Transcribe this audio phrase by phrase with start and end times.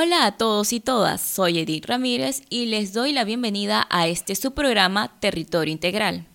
[0.00, 4.36] Hola a todos y todas, soy Edith Ramírez y les doy la bienvenida a este
[4.36, 6.28] su programa Territorio Integral.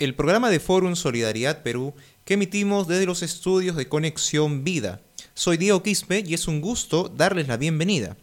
[0.00, 1.94] El programa de Fórum Solidaridad Perú
[2.24, 5.00] que emitimos desde los estudios de Conexión Vida.
[5.34, 8.16] Soy Diego Quispe y es un gusto darles la bienvenida.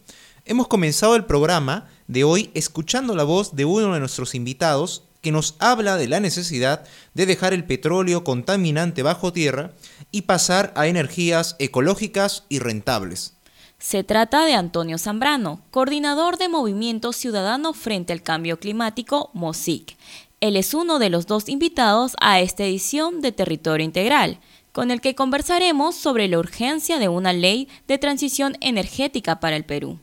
[0.44, 5.32] Hemos comenzado el programa de hoy escuchando la voz de uno de nuestros invitados que
[5.32, 6.84] nos habla de la necesidad
[7.14, 9.72] de dejar el petróleo contaminante bajo tierra
[10.10, 13.35] y pasar a energías ecológicas y rentables.
[13.78, 19.96] Se trata de Antonio Zambrano, coordinador de Movimiento Ciudadano frente al Cambio Climático, MOSIC.
[20.40, 24.38] Él es uno de los dos invitados a esta edición de Territorio Integral,
[24.72, 29.64] con el que conversaremos sobre la urgencia de una ley de transición energética para el
[29.64, 29.98] Perú.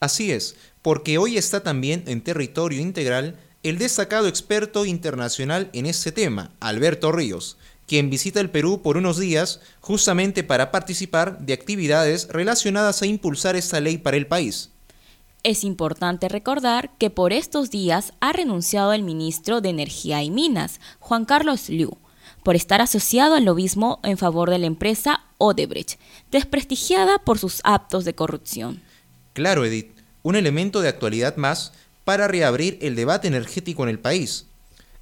[0.00, 6.12] Así es, porque hoy está también en Territorio Integral el destacado experto internacional en este
[6.12, 7.56] tema, Alberto Ríos,
[7.88, 13.56] quien visita el Perú por unos días justamente para participar de actividades relacionadas a impulsar
[13.56, 14.70] esta ley para el país.
[15.42, 20.80] Es importante recordar que por estos días ha renunciado el ministro de Energía y Minas,
[21.00, 21.96] Juan Carlos Liu,
[22.42, 25.98] por estar asociado al lobismo en favor de la empresa Odebrecht,
[26.30, 28.82] desprestigiada por sus actos de corrupción.
[29.32, 31.72] Claro, Edith, un elemento de actualidad más
[32.04, 34.46] para reabrir el debate energético en el país.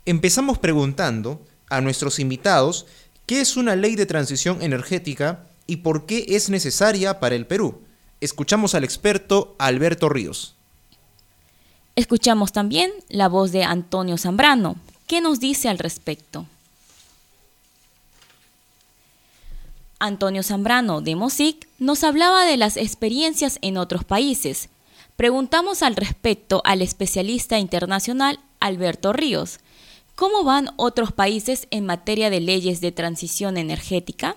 [0.04, 2.86] Empezamos preguntando a nuestros invitados
[3.26, 7.82] qué es una ley de transición energética y por qué es necesaria para el Perú.
[8.20, 10.54] Escuchamos al experto Alberto Ríos.
[11.96, 14.76] Escuchamos también la voz de Antonio Zambrano.
[15.06, 16.46] ¿Qué nos dice al respecto?
[19.98, 24.68] Antonio Zambrano de MOSIC nos hablaba de las experiencias en otros países.
[25.16, 29.60] Preguntamos al respecto al especialista internacional Alberto Ríos,
[30.16, 34.34] ¿Cómo van otros países en materia de leyes de transición energética?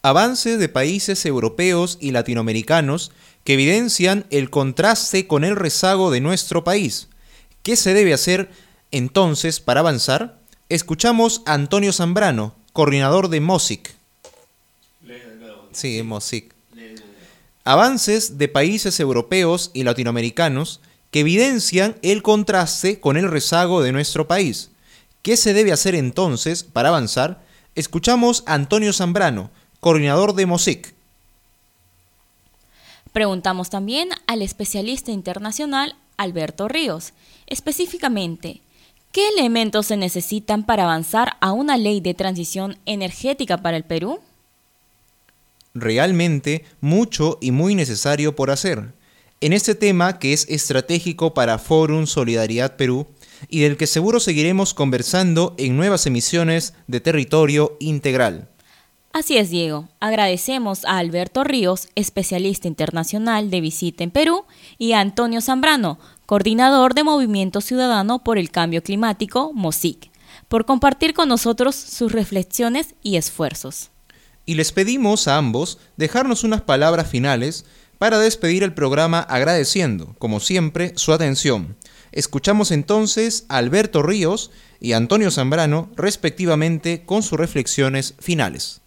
[0.00, 3.10] Avances de países europeos y latinoamericanos
[3.42, 7.08] que evidencian el contraste con el rezago de nuestro país.
[7.64, 8.48] ¿Qué se debe hacer
[8.92, 10.38] entonces para avanzar?
[10.68, 13.92] Escuchamos a Antonio Zambrano, coordinador de MOSIC.
[15.72, 16.54] Sí, MOSIC.
[17.64, 20.80] Avances de países europeos y latinoamericanos
[21.16, 24.68] que evidencian el contraste con el rezago de nuestro país.
[25.22, 27.42] ¿Qué se debe hacer entonces para avanzar?
[27.74, 29.50] Escuchamos a Antonio Zambrano,
[29.80, 30.92] coordinador de MOSIC.
[33.14, 37.14] Preguntamos también al especialista internacional Alberto Ríos,
[37.46, 38.60] específicamente,
[39.10, 44.20] ¿qué elementos se necesitan para avanzar a una ley de transición energética para el Perú?
[45.72, 48.92] Realmente mucho y muy necesario por hacer
[49.40, 53.06] en este tema que es estratégico para Forum Solidaridad Perú
[53.48, 58.48] y del que seguro seguiremos conversando en nuevas emisiones de Territorio Integral.
[59.12, 59.88] Así es, Diego.
[60.00, 64.44] Agradecemos a Alberto Ríos, especialista internacional de visita en Perú,
[64.76, 70.10] y a Antonio Zambrano, coordinador de Movimiento Ciudadano por el Cambio Climático, MOSIC,
[70.48, 73.90] por compartir con nosotros sus reflexiones y esfuerzos.
[74.44, 77.64] Y les pedimos a ambos dejarnos unas palabras finales
[77.98, 81.76] para despedir el programa agradeciendo, como siempre, su atención.
[82.12, 88.80] Escuchamos entonces a Alberto Ríos y Antonio Zambrano, respectivamente, con sus reflexiones finales.